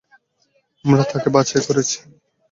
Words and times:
আমরা 0.85 1.03
তাকে 1.11 1.29
বাছাই 1.35 1.61
করেছি। 1.67 1.97